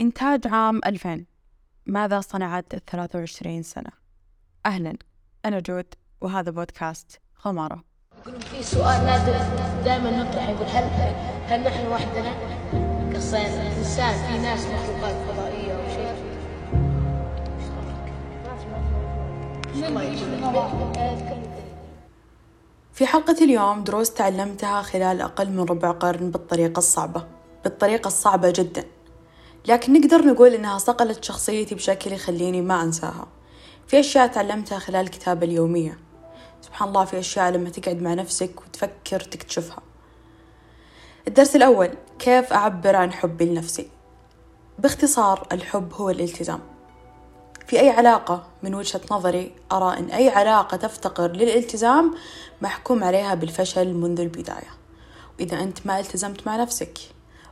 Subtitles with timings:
[0.00, 1.24] إنتاج عام 2000
[1.86, 3.90] ماذا صنعت الثلاثة وعشرين سنة؟
[4.66, 4.96] أهلا
[5.44, 5.86] أنا جود
[6.20, 7.84] وهذا بودكاست خمارة.
[8.24, 9.32] في سؤال نادر
[9.84, 10.84] دائما نطرح يقول هل
[11.46, 12.32] هل نحن وحدنا؟
[13.12, 16.10] كصين الإنسان في ناس مخلوقات فضائية أو شيء.
[22.92, 27.26] في حلقة اليوم دروس تعلمتها خلال أقل من ربع قرن بالطريقة الصعبة.
[27.64, 28.84] بالطريقة الصعبة جدا.
[29.68, 33.26] لكن نقدر نقول إنها صقلت شخصيتي بشكل يخليني ما أنساها.
[33.86, 35.98] في أشياء تعلمتها خلال الكتابة اليومية.
[36.60, 39.82] سبحان الله في أشياء لما تقعد مع نفسك وتفكر تكتشفها.
[41.28, 43.90] الدرس الأول كيف أعبر عن حبي لنفسي؟
[44.78, 46.60] باختصار الحب هو الالتزام.
[47.66, 52.14] في أي علاقة من وجهة نظري أرى أن أي علاقة تفتقر للالتزام
[52.62, 54.70] محكوم عليها بالفشل منذ البداية.
[55.38, 56.98] وإذا أنت ما التزمت مع نفسك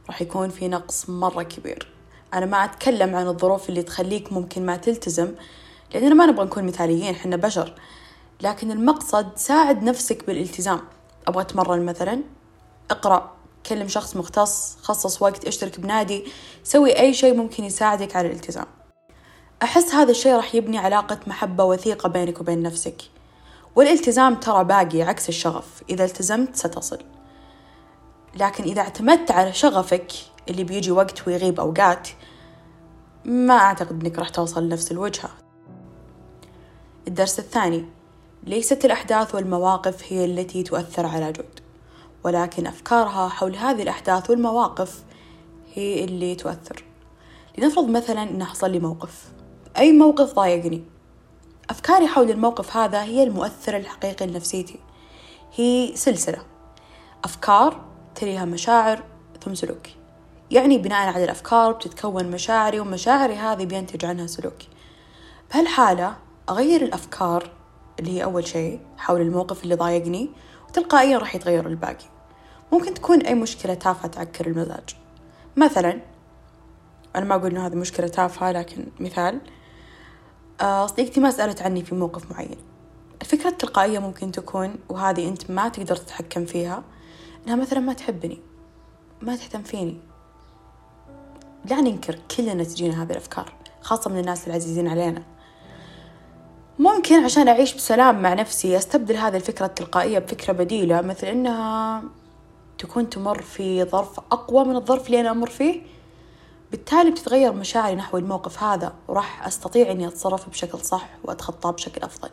[0.07, 1.98] راح يكون في نقص مرة كبير.
[2.35, 5.35] أنا ما أتكلم عن الظروف اللي تخليك ممكن ما تلتزم
[5.95, 7.75] لأننا ما نبغى نكون مثاليين حنا بشر.
[8.43, 10.81] لكن المقصد ساعد نفسك بالالتزام.
[11.29, 12.23] أبغى أتمرن مثلا
[12.91, 13.33] أقرأ
[13.67, 16.25] كلم شخص مختص خصص وقت أشترك بنادي
[16.65, 18.67] سوي أي شيء ممكن يساعدك على الالتزام.
[19.63, 23.03] أحس هذا الشيء راح يبني علاقة محبة وثيقة بينك وبين نفسك.
[23.77, 25.83] والالتزام ترى باقي عكس الشغف.
[25.91, 26.99] إذا التزمت ستصل.
[28.37, 30.13] لكن إذا اعتمدت على شغفك
[30.49, 32.09] اللي بيجي وقت ويغيب أوقات
[33.29, 35.31] ما أعتقد أنك راح توصل لنفس الوجهة.
[37.09, 37.85] الدرس الثاني
[38.43, 41.61] ليست الأحداث والمواقف هي التي تؤثر على جود
[42.25, 45.05] ولكن أفكارها حول هذه الأحداث والمواقف
[45.75, 46.85] هي اللي تؤثر.
[47.59, 49.33] لنفرض مثلا أن حصل لي موقف.
[49.79, 50.85] أي موقف ضايقني؟
[51.71, 54.81] أفكاري حول الموقف هذا هي المؤثر الحقيقي لنفسيتي.
[55.55, 56.39] هي سلسلة.
[57.25, 59.03] أفكار تليها مشاعر
[59.45, 59.98] ثم سلوك
[60.51, 64.55] يعني بناء على الأفكار بتتكون مشاعري ومشاعري هذه بينتج عنها سلوك
[65.51, 66.17] بهالحالة
[66.49, 67.51] أغير الأفكار
[67.99, 70.31] اللي هي أول شيء حول الموقف اللي ضايقني
[70.69, 72.05] وتلقائيا راح يتغير الباقي.
[72.73, 74.97] ممكن تكون أي مشكلة تافهة تعكر المزاج.
[75.57, 76.01] مثلا
[77.17, 79.41] أنا ما أقول إنه هذه مشكلة تافهة لكن مثال
[80.61, 82.59] آه، صديقتي ما سألت عني في موقف معين.
[83.21, 86.83] الفكرة التلقائية ممكن تكون وهذه أنت ما تقدر تتحكم فيها
[87.47, 88.39] إنها مثلا ما تحبني
[89.23, 90.08] ما تهتم فيني.
[91.71, 95.23] لا ننكر كلنا تجينا هذه الأفكار خاصة من الناس العزيزين علينا.
[96.79, 102.03] ممكن عشان أعيش بسلام مع نفسي أستبدل هذه الفكرة التلقائية بفكرة بديلة مثل إنها
[102.79, 105.83] تكون تمر في ظرف أقوى من الظرف اللي أنا أمر فيه.
[106.71, 112.31] بالتالي بتتغير مشاعري نحو الموقف هذا وراح أستطيع إني أتصرف بشكل صح وأتخطاه بشكل أفضل.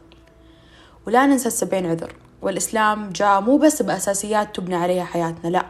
[1.08, 5.66] ولا ننسى السبعين عذر والإسلام جاء مو بس بأساسيات تبني عليها حياتنا لا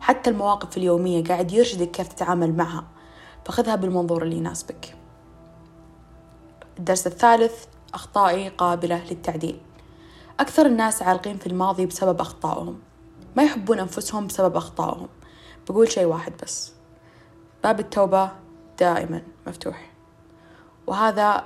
[0.00, 2.84] حتى المواقف اليومية قاعد يرشدك كيف تتعامل معها.
[3.44, 4.96] فخذها بالمنظور اللي يناسبك.
[6.78, 9.60] الدرس الثالث أخطائي قابلة للتعديل.
[10.40, 12.78] أكثر الناس عالقين في الماضي بسبب أخطائهم.
[13.36, 15.08] ما يحبون أنفسهم بسبب أخطائهم.
[15.68, 16.72] بقول شيء واحد بس.
[17.64, 18.30] باب التوبة
[18.78, 19.90] دائما مفتوح.
[20.86, 21.44] وهذا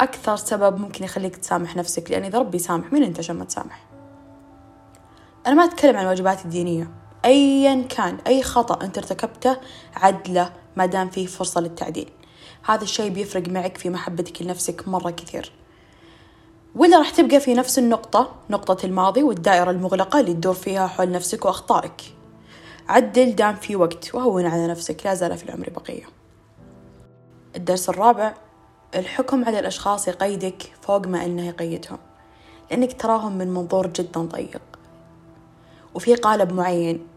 [0.00, 3.84] أكثر سبب ممكن يخليك تسامح نفسك لأن إذا ربي يسامح مين أنت عشان ما تسامح؟
[5.46, 6.90] أنا ما أتكلم عن الواجبات الدينية.
[7.24, 9.56] أيا كان أي خطأ أنت ارتكبته
[9.94, 12.10] عدله ما دام فيه فرصة للتعديل.
[12.64, 15.52] هذا الشيء بيفرق معك في محبتك لنفسك مرة كثير.
[16.74, 21.44] ولا راح تبقى في نفس النقطة نقطة الماضي والدائرة المغلقة اللي تدور فيها حول نفسك
[21.44, 22.02] وأخطائك.
[22.88, 26.04] عدل دام في وقت وهون على نفسك لا زال في العمر بقية.
[27.56, 28.34] الدرس الرابع
[28.94, 31.98] الحكم على الأشخاص يقيدك فوق ما إنه يقيدهم
[32.70, 34.62] لأنك تراهم من منظور جدا ضيق.
[35.94, 37.13] وفي قالب معين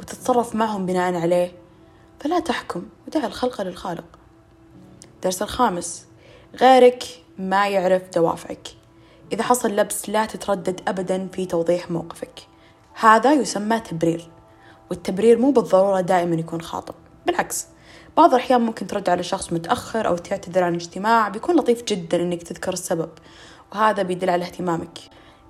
[0.00, 1.52] وتتصرف معهم بناء عليه.
[2.20, 4.04] فلا تحكم ودع الخلق للخالق.
[5.14, 6.06] الدرس الخامس.
[6.60, 7.04] غيرك
[7.38, 8.68] ما يعرف دوافعك.
[9.32, 12.40] إذا حصل لبس لا تتردد أبدا في توضيح موقفك.
[12.94, 14.30] هذا يسمى تبرير.
[14.90, 16.94] والتبرير مو بالضرورة دائما يكون خاطئ.
[17.26, 17.66] بالعكس
[18.16, 22.42] بعض الأحيان ممكن ترد على شخص متأخر أو تعتذر عن اجتماع بيكون لطيف جدا إنك
[22.42, 23.10] تذكر السبب.
[23.72, 24.98] وهذا بيدل على اهتمامك.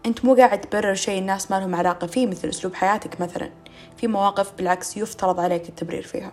[0.07, 3.51] أنت مو قاعد تبرر شيء الناس ما لهم علاقة فيه مثل أسلوب حياتك مثلا.
[3.97, 6.33] في مواقف بالعكس يفترض عليك التبرير فيها.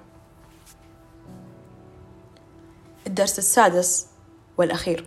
[3.07, 4.07] الدرس السادس
[4.57, 5.05] والأخير.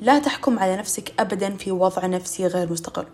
[0.00, 3.06] لا تحكم على نفسك أبدا في وضع نفسي غير مستقر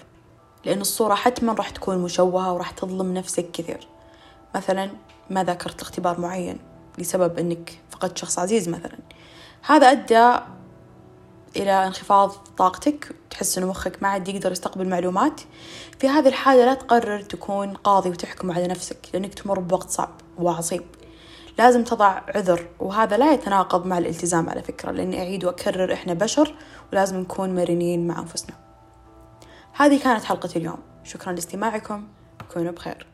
[0.65, 3.89] لأن الصورة حتما راح تكون مشوهة وراح تظلم نفسك كثير.
[4.55, 4.91] مثلا
[5.31, 6.59] ما ذاكرت اختبار معين
[6.99, 8.99] لسبب أنك فقدت شخص عزيز مثلا.
[9.63, 10.41] هذا أدى
[11.57, 15.41] إلى انخفاض طاقتك تحس إنه مخك ما عاد يقدر يستقبل معلومات.
[15.99, 20.83] في هذه الحالة لا تقرر تكون قاضي وتحكم على نفسك لأنك تمر بوقت صعب وعصيب.
[21.59, 26.55] لازم تضع عذر وهذا لا يتناقض مع الالتزام على فكرة لأني أعيد وأكرر إحنا بشر
[26.93, 28.57] ولازم نكون مرنين مع أنفسنا.
[29.73, 30.79] هذه كانت حلقة اليوم.
[31.05, 32.09] شكرا لاستماعكم
[32.53, 33.07] كونوا بخير.